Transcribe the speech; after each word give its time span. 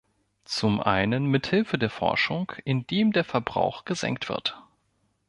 Zum 0.45 0.79
einen 0.79 1.27
mit 1.27 1.45
Hilfe 1.45 1.77
der 1.77 1.91
Forschung, 1.91 2.53
indem 2.65 3.11
der 3.13 3.23
Verbrauch 3.23 3.85
gesenkt 3.85 4.29
wird. 4.29 4.59